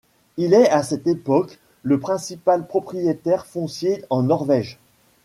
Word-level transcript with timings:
Il 0.37 0.55
est 0.55 0.67
à 0.67 0.81
cette 0.81 1.05
époque 1.05 1.59
le 1.83 1.99
principal 1.99 2.65
propriétaire 2.65 3.45
foncier 3.45 4.03
en 4.09 4.23
Norvège. 4.23 4.79